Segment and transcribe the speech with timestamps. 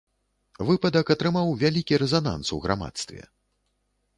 [0.69, 3.21] Выпадак атрымаў вялікі рэзананс у грамадстве.